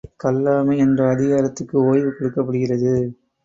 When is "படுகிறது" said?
2.45-2.93